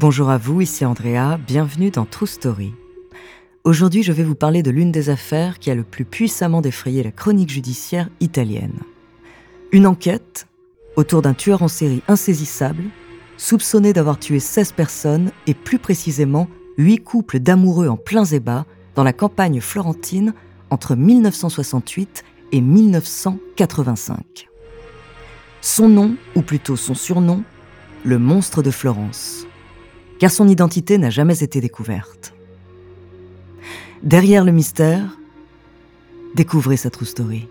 [0.00, 2.72] Bonjour à vous, ici Andrea, bienvenue dans True Story.
[3.64, 7.02] Aujourd'hui, je vais vous parler de l'une des affaires qui a le plus puissamment défrayé
[7.02, 8.78] la chronique judiciaire italienne.
[9.72, 10.46] Une enquête
[10.94, 12.84] autour d'un tueur en série insaisissable,
[13.38, 16.46] soupçonné d'avoir tué 16 personnes et plus précisément
[16.76, 20.32] 8 couples d'amoureux en plein zébat dans la campagne florentine
[20.70, 24.48] entre 1968 et 1985.
[25.60, 27.42] Son nom, ou plutôt son surnom,
[28.04, 29.47] le monstre de Florence
[30.18, 32.34] car son identité n'a jamais été découverte.
[34.02, 35.18] Derrière le mystère,
[36.34, 37.48] découvrez sa true story.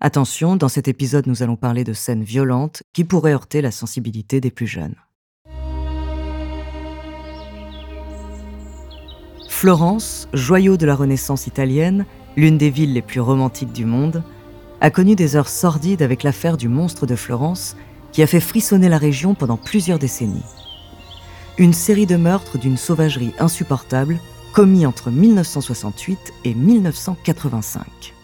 [0.00, 4.40] Attention, dans cet épisode, nous allons parler de scènes violentes qui pourraient heurter la sensibilité
[4.40, 4.94] des plus jeunes.
[9.48, 14.22] Florence, joyau de la Renaissance italienne, l'une des villes les plus romantiques du monde,
[14.80, 17.76] a connu des heures sordides avec l'affaire du monstre de Florence
[18.12, 20.44] qui a fait frissonner la région pendant plusieurs décennies.
[21.58, 24.20] Une série de meurtres d'une sauvagerie insupportable
[24.52, 28.14] commis entre 1968 et 1985.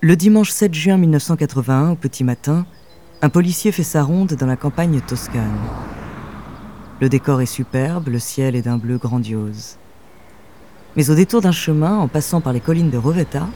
[0.00, 2.66] Le dimanche 7 juin 1981, au petit matin,
[3.20, 5.58] un policier fait sa ronde dans la campagne toscane.
[7.00, 9.76] Le décor est superbe, le ciel est d'un bleu grandiose.
[10.94, 13.48] Mais au détour d'un chemin, en passant par les collines de Rovetta,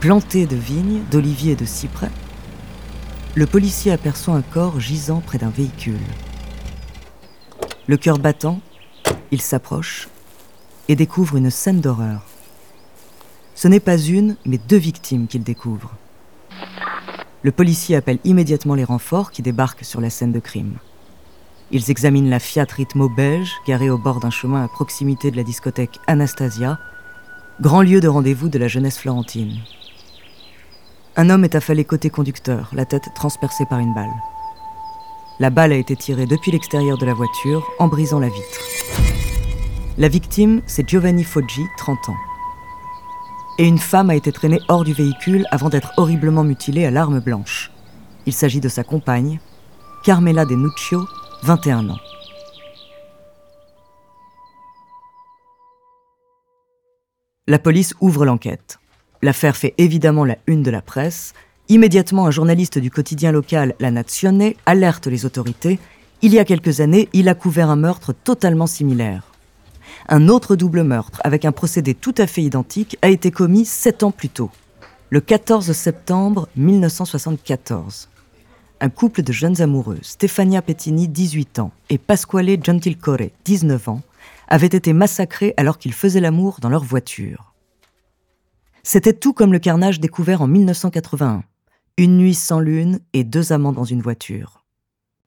[0.00, 2.10] plantées de vignes, d'oliviers et de cyprès,
[3.36, 5.94] le policier aperçoit un corps gisant près d'un véhicule.
[7.86, 8.60] Le cœur battant,
[9.30, 10.08] il s'approche
[10.88, 12.33] et découvre une scène d'horreur.
[13.54, 15.92] Ce n'est pas une, mais deux victimes qu'il découvre.
[17.42, 20.76] Le policier appelle immédiatement les renforts qui débarquent sur la scène de crime.
[21.70, 25.44] Ils examinent la Fiat Ritmo beige garée au bord d'un chemin à proximité de la
[25.44, 26.78] discothèque Anastasia,
[27.60, 29.56] grand lieu de rendez-vous de la jeunesse florentine.
[31.16, 34.14] Un homme est affalé côté conducteur, la tête transpercée par une balle.
[35.38, 38.60] La balle a été tirée depuis l'extérieur de la voiture en brisant la vitre.
[39.96, 42.16] La victime, c'est Giovanni Foggi, 30 ans
[43.58, 47.20] et une femme a été traînée hors du véhicule avant d'être horriblement mutilée à l'arme
[47.20, 47.70] blanche.
[48.26, 49.38] Il s'agit de sa compagne,
[50.02, 51.06] Carmela De Nuccio,
[51.42, 51.98] 21 ans.
[57.46, 58.78] La police ouvre l'enquête.
[59.22, 61.34] L'affaire fait évidemment la une de la presse.
[61.68, 65.78] Immédiatement, un journaliste du quotidien local, La Nazione, alerte les autorités.
[66.22, 69.33] Il y a quelques années, il a couvert un meurtre totalement similaire
[70.08, 74.02] un autre double meurtre avec un procédé tout à fait identique a été commis sept
[74.02, 74.50] ans plus tôt,
[75.08, 78.10] le 14 septembre 1974.
[78.80, 84.02] Un couple de jeunes amoureux, Stefania Pettini, 18 ans, et Pasquale Gentilcore, 19 ans,
[84.48, 87.54] avaient été massacrés alors qu'ils faisaient l'amour dans leur voiture.
[88.82, 91.44] C'était tout comme le carnage découvert en 1981.
[91.96, 94.64] Une nuit sans lune et deux amants dans une voiture.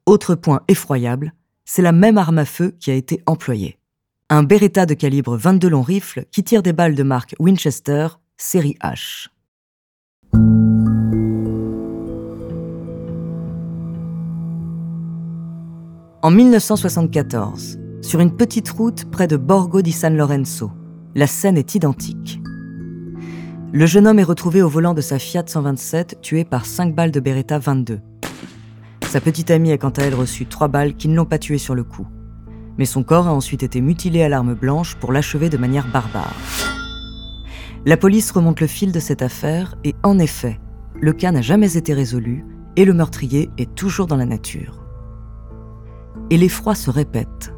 [0.05, 1.33] Autre point effroyable,
[1.65, 3.79] c'est la même arme à feu qui a été employée
[4.29, 8.75] un Beretta de calibre 22 long rifle qui tire des balles de marque Winchester, série
[8.83, 9.27] H.
[16.21, 20.71] En 1974, sur une petite route près de Borgo di San Lorenzo,
[21.15, 22.41] la scène est identique.
[23.71, 27.12] Le jeune homme est retrouvé au volant de sa Fiat 127, tué par 5 balles
[27.12, 28.01] de Beretta 22.
[29.07, 31.57] Sa petite amie a quant à elle reçu 3 balles qui ne l'ont pas tué
[31.57, 32.07] sur le coup
[32.77, 36.35] mais son corps a ensuite été mutilé à l'arme blanche pour l'achever de manière barbare.
[37.85, 40.59] La police remonte le fil de cette affaire et en effet,
[41.00, 42.45] le cas n'a jamais été résolu
[42.75, 44.83] et le meurtrier est toujours dans la nature.
[46.29, 47.53] Et l'effroi se répète,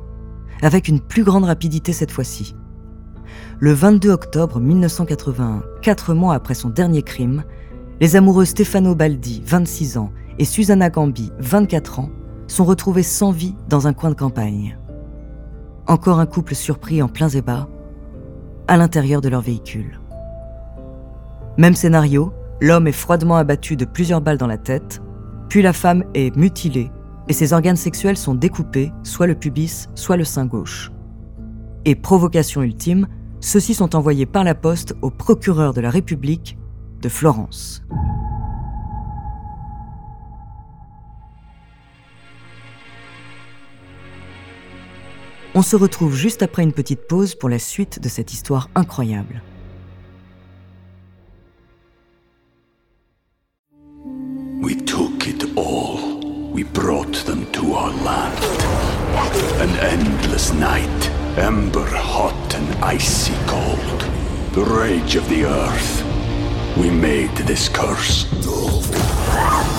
[0.62, 2.56] avec une plus grande rapidité cette fois-ci.
[3.60, 7.44] Le 22 octobre 1981, quatre mois après son dernier crime,
[8.00, 12.10] les amoureux Stefano Baldi, 26 ans, et Susanna Gambi, 24 ans,
[12.48, 14.78] sont retrouvés sans vie dans un coin de campagne.
[15.90, 17.68] Encore un couple surpris en plein zébat,
[18.68, 20.00] à l'intérieur de leur véhicule.
[21.58, 22.32] Même scénario,
[22.62, 25.02] l'homme est froidement abattu de plusieurs balles dans la tête,
[25.50, 26.92] puis la femme est mutilée
[27.28, 30.92] et ses organes sexuels sont découpés, soit le pubis, soit le sein gauche.
[31.86, 33.08] Et provocation ultime,
[33.40, 36.60] ceux-ci sont envoyés par la poste au procureur de la République
[37.02, 37.84] de Florence.
[45.56, 49.42] On se retrouve juste après une petite pause pour la suite de cette histoire incroyable.
[54.62, 56.20] We took it all.
[56.54, 58.38] We brought them to our land.
[59.60, 64.06] An endless night, ember hot and icy cold.
[64.54, 66.04] The rage of the earth.
[66.78, 68.28] We made this curse.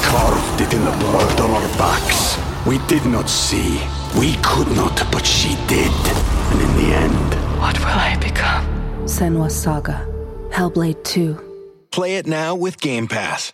[0.02, 2.36] Carved it in the blood on our backs.
[2.66, 3.80] We did not see.
[4.18, 5.92] We could not, but she did.
[6.50, 8.64] And in the end, What will I become?
[9.06, 10.06] Senwa Saga.
[10.50, 11.36] Hellblade 2.
[11.90, 13.52] Play it now with Game Pass.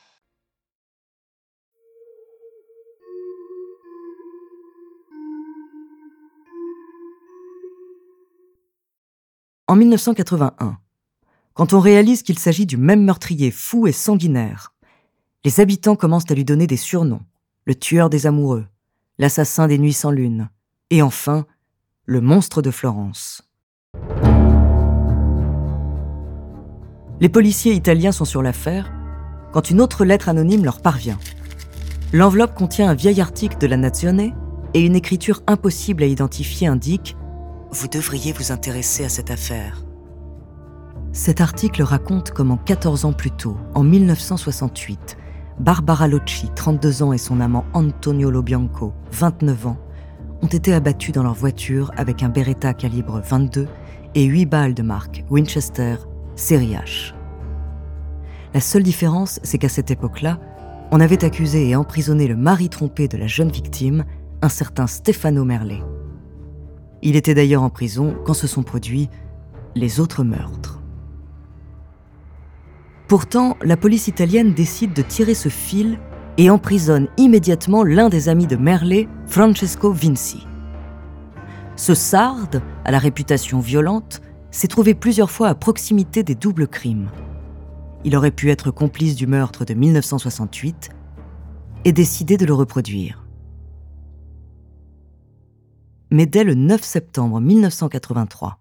[9.69, 10.79] En 1981,
[11.55, 14.73] quand on réalise qu'il s'agit du même meurtrier fou et sanguinaire,
[15.45, 17.23] les habitants commencent à lui donner des surnoms.
[17.65, 18.67] Le tueur des amoureux,
[19.19, 20.51] l'assassin des nuits sans lune,
[20.91, 21.47] et enfin,
[22.05, 23.43] le monstre de Florence.
[27.21, 28.93] Les policiers italiens sont sur l'affaire
[29.53, 31.19] quand une autre lettre anonyme leur parvient.
[32.13, 34.33] L'enveloppe contient un vieil article de la Nazione
[34.75, 37.17] et une écriture impossible à identifier indique
[37.71, 39.83] Vous devriez vous intéresser à cette affaire.
[41.13, 45.17] Cet article raconte comment 14 ans plus tôt, en 1968,
[45.61, 49.79] Barbara Locci, 32 ans, et son amant Antonio Lobianco, 29 ans,
[50.43, 53.67] ont été abattus dans leur voiture avec un Beretta calibre 22
[54.15, 55.97] et 8 balles de marque Winchester
[56.35, 57.15] série H.
[58.53, 60.39] La seule différence, c'est qu'à cette époque-là,
[60.91, 64.05] on avait accusé et emprisonné le mari trompé de la jeune victime,
[64.43, 65.83] un certain Stefano Merlet.
[67.03, 69.09] Il était d'ailleurs en prison quand se sont produits
[69.75, 70.76] les autres meurtres.
[73.09, 76.01] Pourtant, la police italienne décide de tirer ce fil
[76.39, 80.45] et emprisonne immédiatement l'un des amis de Merlet, Francesco Vinci.
[81.77, 87.09] Ce sarde, à la réputation violente, s'est trouvé plusieurs fois à proximité des doubles crimes.
[88.05, 90.91] Il aurait pu être complice du meurtre de 1968
[91.85, 93.25] et décidé de le reproduire.
[96.11, 98.59] Mais dès le 9 septembre 1983,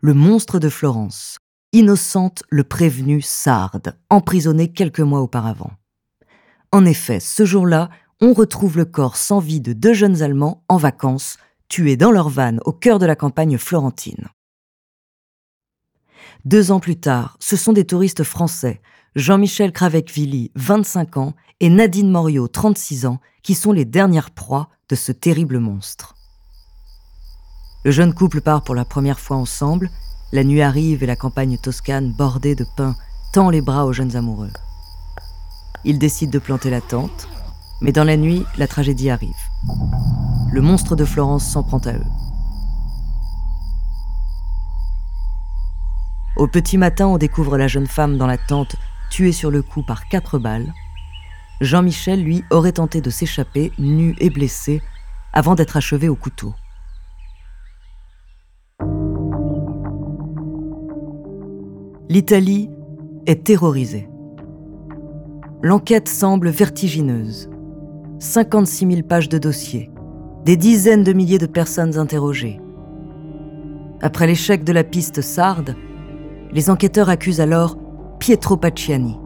[0.00, 1.38] le monstre de Florence,
[1.74, 5.72] innocente le prévenu Sarde, emprisonné quelques mois auparavant.
[6.70, 7.90] En effet, ce jour-là,
[8.20, 11.36] on retrouve le corps sans vie de deux jeunes Allemands en vacances,
[11.68, 14.28] tués dans leur van au cœur de la campagne florentine.
[16.44, 18.80] Deux ans plus tard, ce sont des touristes français,
[19.16, 24.94] Jean-Michel Cravecvilly, 25 ans, et Nadine Moriot, 36 ans, qui sont les dernières proies de
[24.94, 26.14] ce terrible monstre.
[27.84, 29.90] Le jeune couple part pour la première fois ensemble,
[30.34, 32.96] la nuit arrive et la campagne toscane bordée de pins
[33.32, 34.50] tend les bras aux jeunes amoureux.
[35.84, 37.28] Ils décident de planter la tente,
[37.80, 39.30] mais dans la nuit, la tragédie arrive.
[40.50, 42.06] Le monstre de Florence s'en prend à eux.
[46.36, 48.74] Au petit matin, on découvre la jeune femme dans la tente,
[49.10, 50.74] tuée sur le coup par quatre balles.
[51.60, 54.82] Jean-Michel, lui, aurait tenté de s'échapper, nu et blessé,
[55.32, 56.54] avant d'être achevé au couteau.
[62.10, 62.68] L'Italie
[63.24, 64.10] est terrorisée.
[65.62, 67.48] L'enquête semble vertigineuse.
[68.18, 69.90] 56 000 pages de dossiers,
[70.44, 72.60] des dizaines de milliers de personnes interrogées.
[74.02, 75.76] Après l'échec de la piste sarde,
[76.52, 77.78] les enquêteurs accusent alors
[78.18, 79.16] Pietro Pacciani,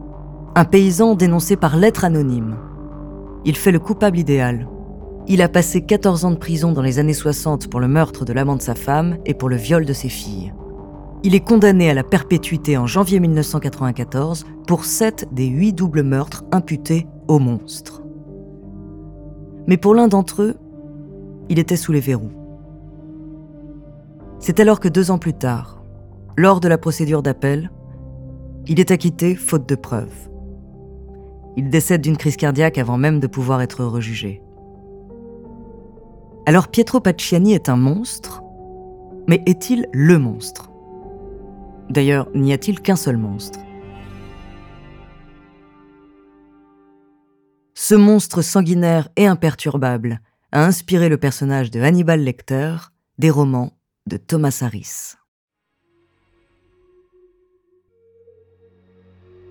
[0.55, 2.55] un paysan dénoncé par lettre anonyme.
[3.43, 4.69] Il fait le coupable idéal.
[5.27, 8.31] Il a passé 14 ans de prison dans les années 60 pour le meurtre de
[8.31, 10.53] l'amant de sa femme et pour le viol de ses filles.
[11.21, 16.45] Il est condamné à la perpétuité en janvier 1994 pour sept des huit doubles meurtres
[16.53, 18.03] imputés au monstre.
[19.67, 20.55] Mais pour l'un d'entre eux,
[21.49, 22.31] il était sous les verrous.
[24.39, 25.83] C'est alors que deux ans plus tard,
[26.37, 27.69] lors de la procédure d'appel,
[28.67, 30.29] il est acquitté faute de preuves.
[31.57, 34.41] Il décède d'une crise cardiaque avant même de pouvoir être rejugé.
[36.45, 38.41] Alors Pietro Pacciani est un monstre,
[39.27, 40.68] mais est-il le monstre?
[41.89, 43.59] D'ailleurs, n'y a-t-il qu'un seul monstre?
[47.73, 52.75] Ce monstre sanguinaire et imperturbable a inspiré le personnage de Hannibal Lecter
[53.17, 53.73] des romans
[54.05, 55.15] de Thomas Harris.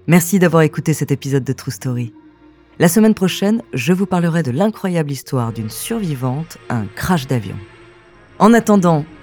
[0.06, 2.14] Merci d'avoir écouté cet épisode de True Story.
[2.78, 7.56] La semaine prochaine, je vous parlerai de l'incroyable histoire d'une survivante à un crash d'avion.
[8.38, 9.04] En attendant,